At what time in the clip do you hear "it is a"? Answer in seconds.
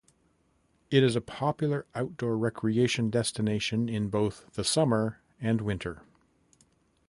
0.89-1.21